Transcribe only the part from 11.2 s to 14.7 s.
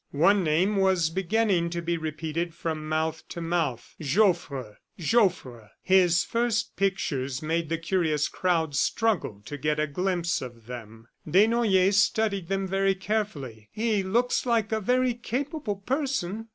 Desnoyers studied them very carefully. "He looks